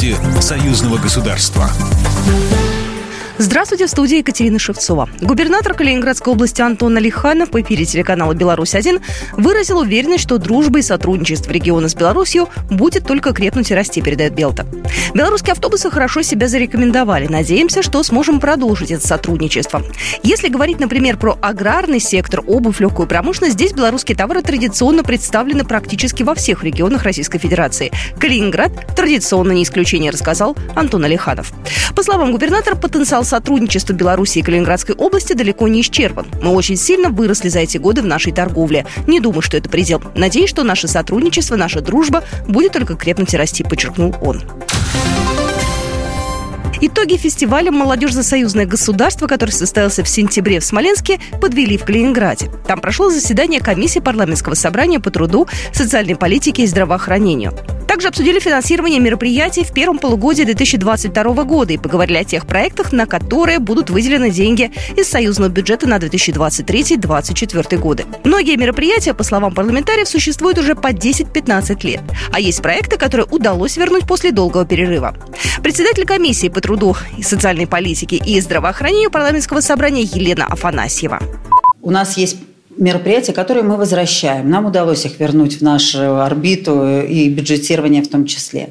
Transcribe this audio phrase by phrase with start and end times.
[0.00, 1.70] Новости союзного государства.
[3.42, 5.08] Здравствуйте, в студии Екатерина Шевцова.
[5.22, 9.00] Губернатор Калининградской области Антон Алиханов в эфире телеканала «Беларусь-1»
[9.32, 14.34] выразил уверенность, что дружба и сотрудничество региона с Беларусью будет только крепнуть и расти, передает
[14.34, 14.66] Белта.
[15.14, 17.28] Белорусские автобусы хорошо себя зарекомендовали.
[17.28, 19.82] Надеемся, что сможем продолжить это сотрудничество.
[20.22, 26.22] Если говорить, например, про аграрный сектор, обувь, легкую промышленность, здесь белорусские товары традиционно представлены практически
[26.22, 27.90] во всех регионах Российской Федерации.
[28.18, 31.54] Калининград традиционно не исключение, рассказал Антон Алиханов.
[31.96, 36.26] По словам губернатора, потенциал сотрудничества Беларуси и Калининградской области далеко не исчерпан.
[36.42, 38.86] Мы очень сильно выросли за эти годы в нашей торговле.
[39.06, 40.02] Не думаю, что это предел.
[40.14, 44.42] Надеюсь, что наше сотрудничество, наша дружба будет только крепнуть и расти, подчеркнул он.
[46.82, 52.50] Итоги фестиваля «Молодежь за союзное государство», который состоялся в сентябре в Смоленске, подвели в Калининграде.
[52.66, 57.52] Там прошло заседание комиссии парламентского собрания по труду, социальной политике и здравоохранению.
[58.00, 63.04] Также обсудили финансирование мероприятий в первом полугодии 2022 года и поговорили о тех проектах, на
[63.04, 68.06] которые будут выделены деньги из союзного бюджета на 2023-2024 годы.
[68.24, 72.00] Многие мероприятия, по словам парламентариев, существуют уже по 10-15 лет.
[72.32, 75.14] А есть проекты, которые удалось вернуть после долгого перерыва.
[75.62, 81.20] Председатель комиссии по труду и социальной политике и здравоохранению парламентского собрания Елена Афанасьева.
[81.82, 82.38] У нас есть
[82.80, 84.50] мероприятия, которые мы возвращаем.
[84.50, 88.70] Нам удалось их вернуть в нашу орбиту и бюджетирование в том числе.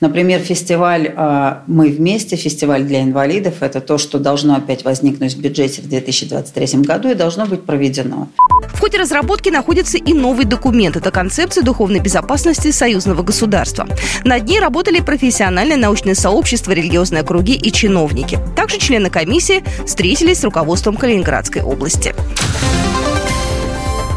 [0.00, 5.40] Например, фестиваль а, «Мы вместе», фестиваль для инвалидов– это то, что должно опять возникнуть в
[5.40, 8.28] бюджете в 2023 году и должно быть проведено.
[8.74, 10.96] В ходе разработки находится и новый документ.
[10.96, 13.88] Это концепция духовной безопасности союзного государства.
[14.24, 18.38] Над ней работали профессиональное научное сообщество, религиозные круги и чиновники.
[18.54, 22.14] Также члены комиссии встретились с руководством Калининградской области.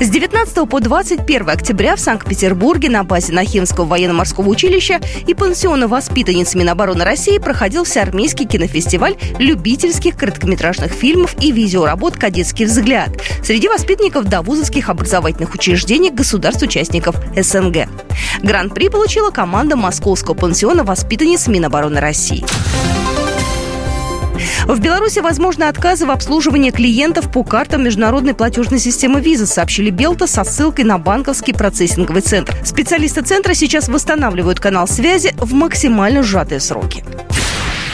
[0.00, 6.56] С 19 по 21 октября в Санкт-Петербурге на базе Нахимского военно-морского училища и пансиона воспитанниц
[6.56, 13.10] Минобороны России проходил всеармейский кинофестиваль любительских короткометражных фильмов и видеоработ «Кадетский взгляд»
[13.44, 17.88] среди воспитанников довузовских образовательных учреждений государств-участников СНГ.
[18.42, 22.44] Гран-при получила команда московского пансиона воспитанниц Минобороны России.
[24.66, 30.26] В Беларуси возможны отказы в обслуживании клиентов по картам международной платежной системы виза, сообщили Белта
[30.26, 32.56] со ссылкой на банковский процессинговый центр.
[32.64, 37.04] Специалисты центра сейчас восстанавливают канал связи в максимально сжатые сроки.